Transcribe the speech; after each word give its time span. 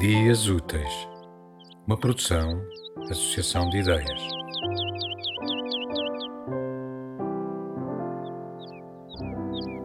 Dias 0.00 0.48
Úteis, 0.48 1.06
uma 1.86 1.94
produção, 1.94 2.58
associação 3.10 3.68
de 3.68 3.80
ideias. 3.80 4.20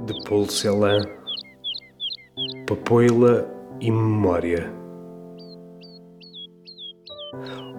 De 0.05 0.14
Paul 0.23 0.47
Celan, 0.47 1.01
Papoila 2.65 3.46
e 3.82 3.91
Memória. 3.91 4.71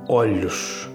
Olhos 0.06 0.90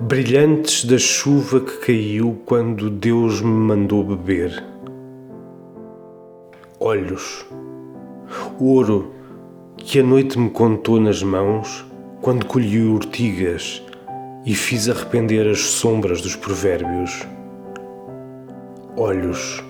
brilhantes 0.00 0.86
da 0.86 0.96
chuva 0.96 1.60
que 1.60 1.76
caiu 1.84 2.40
quando 2.46 2.88
Deus 2.88 3.42
me 3.42 3.50
mandou 3.50 4.02
beber. 4.02 4.64
Olhos, 6.80 7.46
ouro 8.58 9.19
que 9.82 9.98
a 9.98 10.02
noite 10.02 10.38
me 10.38 10.50
contou 10.50 11.00
nas 11.00 11.22
mãos 11.22 11.84
quando 12.20 12.46
colhi 12.46 12.80
urtigas 12.80 13.82
e 14.44 14.54
fiz 14.54 14.88
arrepender 14.88 15.48
as 15.48 15.60
sombras 15.60 16.20
dos 16.20 16.36
provérbios. 16.36 17.26
Olhos, 18.96 19.64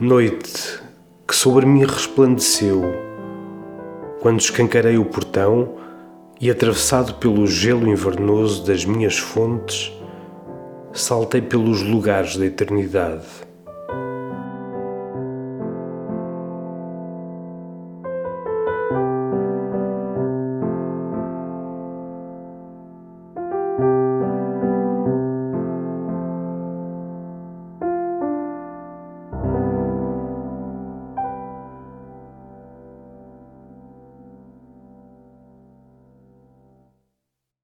noite 0.00 0.80
que 1.26 1.34
sobre 1.34 1.66
mim 1.66 1.84
resplandeceu 1.84 2.82
quando 4.20 4.40
escancarei 4.40 4.98
o 4.98 5.04
portão 5.04 5.76
e, 6.40 6.50
atravessado 6.50 7.14
pelo 7.14 7.46
gelo 7.46 7.88
invernoso 7.88 8.64
das 8.66 8.84
minhas 8.84 9.18
fontes, 9.18 9.92
saltei 10.92 11.40
pelos 11.40 11.82
lugares 11.82 12.36
da 12.36 12.44
eternidade. 12.44 13.26